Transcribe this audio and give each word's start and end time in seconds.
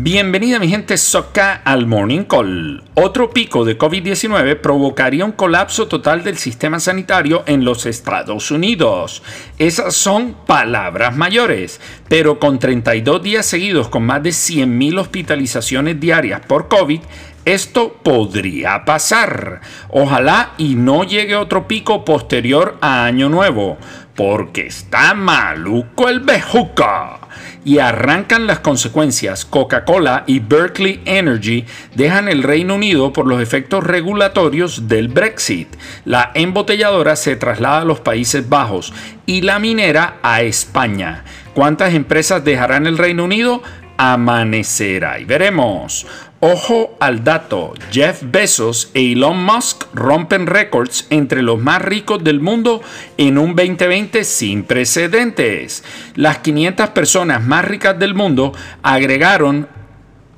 Bienvenida 0.00 0.60
mi 0.60 0.68
gente 0.68 0.96
Soca 0.96 1.54
al 1.64 1.88
Morning 1.88 2.22
Call. 2.22 2.84
Otro 2.94 3.30
pico 3.30 3.64
de 3.64 3.76
COVID-19 3.76 4.60
provocaría 4.60 5.24
un 5.24 5.32
colapso 5.32 5.88
total 5.88 6.22
del 6.22 6.38
sistema 6.38 6.78
sanitario 6.78 7.42
en 7.46 7.64
los 7.64 7.84
Estados 7.84 8.52
Unidos. 8.52 9.24
Esas 9.58 9.96
son 9.96 10.36
palabras 10.46 11.16
mayores, 11.16 11.80
pero 12.08 12.38
con 12.38 12.60
32 12.60 13.24
días 13.24 13.44
seguidos 13.44 13.88
con 13.88 14.04
más 14.04 14.22
de 14.22 14.30
100.000 14.30 15.00
hospitalizaciones 15.00 15.98
diarias 15.98 16.42
por 16.46 16.68
COVID, 16.68 17.00
esto 17.44 17.94
podría 18.00 18.84
pasar. 18.84 19.62
Ojalá 19.88 20.52
y 20.58 20.76
no 20.76 21.02
llegue 21.02 21.34
otro 21.34 21.66
pico 21.66 22.04
posterior 22.04 22.78
a 22.80 23.04
Año 23.04 23.28
Nuevo, 23.28 23.78
porque 24.14 24.68
está 24.68 25.14
maluco 25.14 26.08
el 26.08 26.20
bejuca 26.20 27.18
y 27.64 27.78
arrancan 27.78 28.46
las 28.46 28.60
consecuencias. 28.60 29.44
Coca-Cola 29.44 30.24
y 30.26 30.40
Berkeley 30.40 31.00
Energy 31.04 31.64
dejan 31.94 32.28
el 32.28 32.42
Reino 32.42 32.74
Unido 32.74 33.12
por 33.12 33.26
los 33.26 33.42
efectos 33.42 33.84
regulatorios 33.84 34.88
del 34.88 35.08
Brexit. 35.08 35.68
La 36.04 36.30
embotelladora 36.34 37.16
se 37.16 37.36
traslada 37.36 37.82
a 37.82 37.84
los 37.84 38.00
Países 38.00 38.48
Bajos 38.48 38.92
y 39.26 39.42
la 39.42 39.58
minera 39.58 40.18
a 40.22 40.42
España. 40.42 41.24
¿Cuántas 41.54 41.94
empresas 41.94 42.44
dejarán 42.44 42.86
el 42.86 42.98
Reino 42.98 43.24
Unido? 43.24 43.62
Amanecerá 43.98 45.18
y 45.18 45.24
veremos. 45.24 46.06
Ojo 46.40 46.96
al 47.00 47.24
dato, 47.24 47.74
Jeff 47.90 48.22
Bezos 48.24 48.92
e 48.94 49.12
Elon 49.12 49.44
Musk 49.44 49.86
rompen 49.92 50.46
récords 50.46 51.08
entre 51.10 51.42
los 51.42 51.58
más 51.58 51.82
ricos 51.82 52.22
del 52.22 52.38
mundo 52.40 52.80
en 53.16 53.38
un 53.38 53.56
2020 53.56 54.22
sin 54.22 54.62
precedentes. 54.62 55.82
Las 56.14 56.38
500 56.38 56.90
personas 56.90 57.44
más 57.44 57.64
ricas 57.64 57.98
del 57.98 58.14
mundo 58.14 58.52
agregaron 58.84 59.66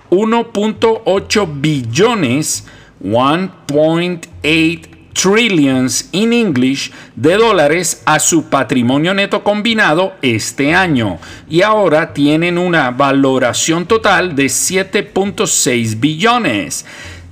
1.8 0.09 1.61
billones, 1.61 2.67
1.8 3.05 5.00
trillions 5.21 6.09
in 6.13 6.33
English 6.33 6.91
de 7.15 7.37
dólares 7.37 8.03
a 8.07 8.19
su 8.19 8.49
patrimonio 8.49 9.13
neto 9.13 9.45
combinado 9.45 10.15
este 10.23 10.73
año 10.73 11.19
y 11.47 11.61
ahora 11.61 12.15
tienen 12.15 12.57
una 12.57 12.91
valoración 12.91 13.85
total 13.85 14.35
de 14.35 14.47
7.6 14.47 16.01
billones. 16.01 16.87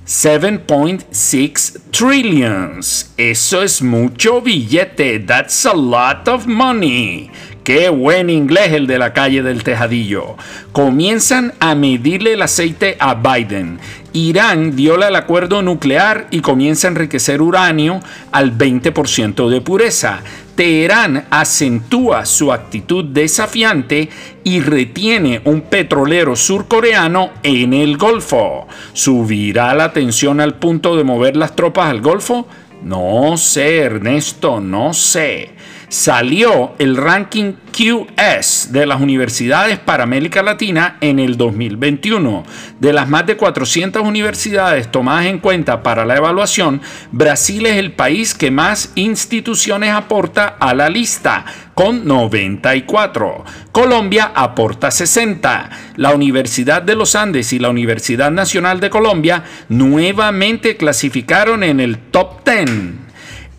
7.6 0.05 1.79
trillions. 1.91 3.11
Eso 3.17 3.63
es 3.63 3.81
mucho 3.81 4.41
billete. 4.41 5.19
That's 5.19 5.65
a 5.65 5.73
lot 5.73 6.27
of 6.27 6.45
money. 6.45 7.31
Qué 7.69 7.89
buen 7.89 8.31
inglés 8.31 8.73
el 8.73 8.87
de 8.87 8.97
la 8.97 9.13
calle 9.13 9.43
del 9.43 9.63
Tejadillo. 9.63 10.37
Comienzan 10.71 11.53
a 11.59 11.75
medirle 11.75 12.33
el 12.33 12.41
aceite 12.41 12.97
a 12.99 13.13
Biden. 13.13 13.77
Irán 14.11 14.75
viola 14.75 15.09
el 15.09 15.15
acuerdo 15.15 15.61
nuclear 15.61 16.25
y 16.31 16.39
comienza 16.39 16.87
a 16.87 16.89
enriquecer 16.89 17.43
uranio 17.43 17.99
al 18.31 18.57
20% 18.57 19.49
de 19.49 19.61
pureza. 19.61 20.21
Teherán 20.55 21.27
acentúa 21.29 22.25
su 22.25 22.51
actitud 22.51 23.05
desafiante 23.05 24.09
y 24.43 24.61
retiene 24.61 25.41
un 25.45 25.61
petrolero 25.61 26.35
surcoreano 26.35 27.29
en 27.43 27.75
el 27.75 27.97
Golfo. 27.97 28.67
¿Subirá 28.93 29.75
la 29.75 29.93
tensión 29.93 30.41
al 30.41 30.55
punto 30.55 30.95
de 30.95 31.03
mover 31.03 31.37
las 31.37 31.55
tropas 31.55 31.91
al 31.91 32.01
Golfo? 32.01 32.47
No 32.81 33.37
sé, 33.37 33.81
Ernesto, 33.81 34.59
no 34.59 34.91
sé 34.91 35.51
salió 35.89 36.73
el 36.79 36.95
ranking 36.95 37.53
QS 37.71 38.71
de 38.71 38.85
las 38.85 39.01
universidades 39.01 39.79
para 39.79 40.03
América 40.03 40.41
Latina 40.41 40.97
en 41.01 41.19
el 41.19 41.37
2021. 41.37 42.43
De 42.79 42.93
las 42.93 43.09
más 43.09 43.25
de 43.25 43.37
400 43.37 44.03
universidades 44.03 44.91
tomadas 44.91 45.25
en 45.25 45.39
cuenta 45.39 45.83
para 45.83 46.05
la 46.05 46.17
evaluación, 46.17 46.81
Brasil 47.11 47.65
es 47.65 47.77
el 47.77 47.91
país 47.91 48.33
que 48.33 48.51
más 48.51 48.91
instituciones 48.95 49.91
aporta 49.91 50.55
a 50.59 50.73
la 50.73 50.89
lista, 50.89 51.45
con 51.73 52.05
94. 52.05 53.45
Colombia 53.71 54.31
aporta 54.35 54.91
60. 54.91 55.69
La 55.95 56.13
Universidad 56.13 56.81
de 56.81 56.95
los 56.95 57.15
Andes 57.15 57.53
y 57.53 57.59
la 57.59 57.69
Universidad 57.69 58.31
Nacional 58.31 58.79
de 58.79 58.89
Colombia 58.89 59.43
nuevamente 59.69 60.75
clasificaron 60.75 61.63
en 61.63 61.79
el 61.79 61.97
top 61.97 62.43
10. 62.45 63.08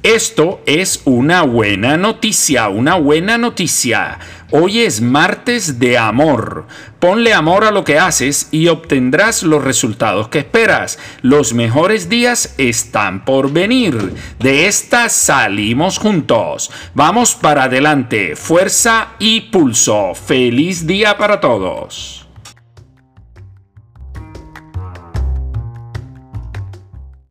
Esto 0.02 0.62
es 0.64 1.02
una 1.04 1.42
buena 1.42 1.98
noticia, 1.98 2.70
una 2.70 2.94
buena 2.94 3.36
noticia. 3.36 4.18
Hoy 4.50 4.80
es 4.80 5.02
martes 5.02 5.78
de 5.78 5.98
amor. 5.98 6.66
Ponle 6.98 7.34
amor 7.34 7.64
a 7.64 7.70
lo 7.70 7.84
que 7.84 7.98
haces 7.98 8.48
y 8.50 8.68
obtendrás 8.68 9.42
los 9.42 9.62
resultados 9.62 10.28
que 10.28 10.38
esperas. 10.38 10.98
Los 11.20 11.52
mejores 11.52 12.08
días 12.08 12.54
están 12.56 13.26
por 13.26 13.52
venir. 13.52 14.14
De 14.38 14.68
esta 14.68 15.10
salimos 15.10 15.98
juntos. 15.98 16.70
Vamos 16.94 17.34
para 17.34 17.64
adelante. 17.64 18.36
Fuerza 18.36 19.08
y 19.18 19.42
pulso. 19.52 20.14
Feliz 20.14 20.86
día 20.86 21.18
para 21.18 21.40
todos. 21.40 22.29